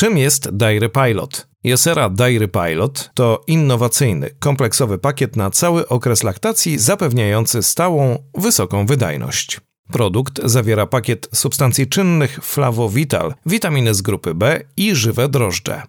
[0.00, 1.46] Czym jest Dairy Pilot?
[1.64, 9.60] Josera Dairy Pilot to innowacyjny, kompleksowy pakiet na cały okres laktacji zapewniający stałą, wysoką wydajność.
[9.92, 15.82] Produkt zawiera pakiet substancji czynnych Flavovital, witaminy z grupy B i żywe drożdże.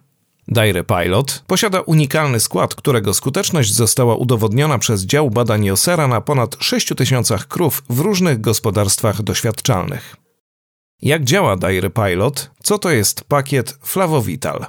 [0.48, 6.56] Dairy Pilot posiada unikalny skład, którego skuteczność została udowodniona przez dział badań Josera na ponad
[6.60, 10.21] 6000 krów w różnych gospodarstwach doświadczalnych.
[11.02, 12.50] Jak działa Dairy Pilot?
[12.62, 14.66] Co to jest pakiet Flavovital?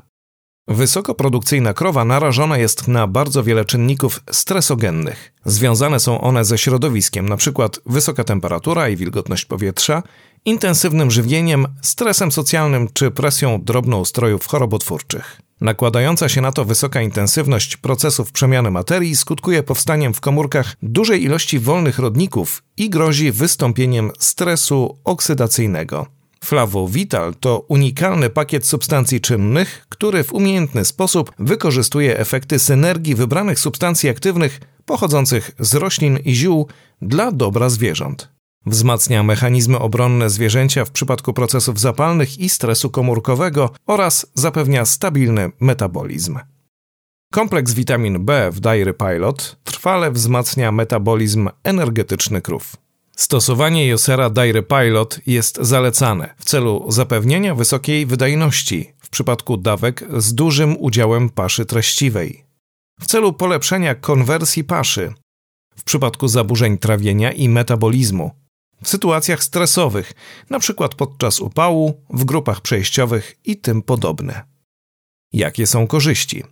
[0.67, 5.33] Wysokoprodukcyjna krowa narażona jest na bardzo wiele czynników stresogennych.
[5.45, 7.69] Związane są one ze środowiskiem, np.
[7.85, 10.03] wysoka temperatura i wilgotność powietrza,
[10.45, 15.41] intensywnym żywieniem, stresem socjalnym czy presją drobnoustrojów chorobotwórczych.
[15.61, 21.59] Nakładająca się na to wysoka intensywność procesów przemiany materii skutkuje powstaniem w komórkach dużej ilości
[21.59, 26.22] wolnych rodników i grozi wystąpieniem stresu oksydacyjnego.
[26.43, 34.09] Flavovital to unikalny pakiet substancji czynnych, który w umiejętny sposób wykorzystuje efekty synergii wybranych substancji
[34.09, 36.67] aktywnych pochodzących z roślin i ziół
[37.01, 38.29] dla dobra zwierząt.
[38.65, 46.39] Wzmacnia mechanizmy obronne zwierzęcia w przypadku procesów zapalnych i stresu komórkowego oraz zapewnia stabilny metabolizm.
[47.31, 52.82] Kompleks witamin B w Dairy Pilot trwale wzmacnia metabolizm energetyczny krów.
[53.15, 60.33] Stosowanie Josera Dairy Pilot jest zalecane w celu zapewnienia wysokiej wydajności w przypadku dawek z
[60.33, 62.45] dużym udziałem paszy treściwej,
[62.99, 65.13] w celu polepszenia konwersji paszy,
[65.75, 68.31] w przypadku zaburzeń trawienia i metabolizmu,
[68.83, 70.13] w sytuacjach stresowych,
[70.49, 70.89] np.
[70.97, 74.41] podczas upału, w grupach przejściowych i tym podobne.
[75.33, 76.43] Jakie są korzyści?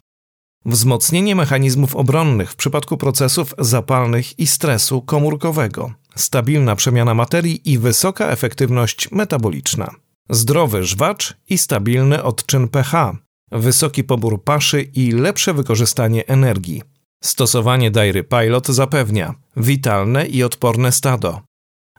[0.65, 8.27] Wzmocnienie mechanizmów obronnych w przypadku procesów zapalnych i stresu komórkowego, stabilna przemiana materii i wysoka
[8.27, 9.91] efektywność metaboliczna,
[10.29, 13.17] zdrowy żwacz i stabilny odczyn pH,
[13.51, 16.81] wysoki pobór paszy i lepsze wykorzystanie energii.
[17.23, 19.35] Stosowanie Dairy Pilot zapewnia.
[19.57, 21.41] Witalne i odporne stado,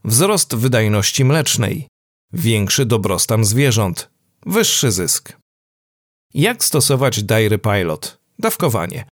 [0.04, 1.88] wzrost wydajności mlecznej,
[2.32, 4.10] większy dobrostan zwierząt,
[4.46, 5.36] wyższy zysk.
[6.34, 8.21] Jak stosować Dairy Pilot?
[8.42, 9.04] Dawkowanie.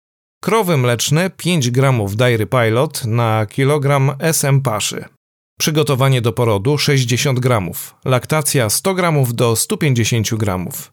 [0.43, 5.05] Krowy mleczne 5 gramów Dairy Pilot na kilogram SM paszy.
[5.59, 7.95] Przygotowanie do porodu 60 gramów.
[8.05, 10.93] Laktacja 100 gramów do 150 gramów.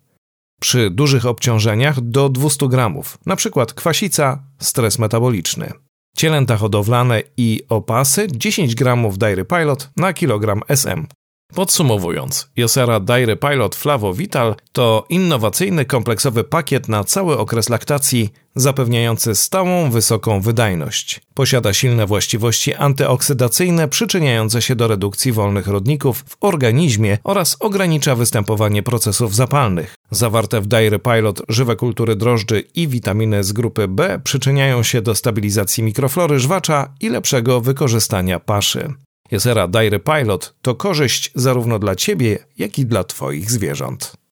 [0.61, 3.65] Przy dużych obciążeniach do 200 gramów, np.
[3.75, 5.71] kwasica, stres metaboliczny.
[6.17, 11.05] Cielęta hodowlane i opasy 10 gramów Dairy Pilot na kilogram SM.
[11.53, 19.35] Podsumowując, Josera Dairy Pilot Flavo Vital to innowacyjny kompleksowy pakiet na cały okres laktacji, zapewniający
[19.35, 21.21] stałą, wysoką wydajność.
[21.33, 28.83] Posiada silne właściwości antyoksydacyjne przyczyniające się do redukcji wolnych rodników w organizmie oraz ogranicza występowanie
[28.83, 29.95] procesów zapalnych.
[30.11, 35.15] Zawarte w Dairy Pilot żywe kultury drożdży i witaminy z grupy B przyczyniają się do
[35.15, 38.93] stabilizacji mikroflory żwacza i lepszego wykorzystania paszy.
[39.31, 44.24] Jezera Dairy Pilot to korzyść zarówno dla Ciebie, jak i dla Twoich zwierząt.